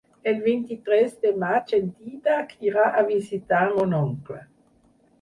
[0.29, 4.45] El vint-i-tres de maig en Dídac irà a visitar mon oncle.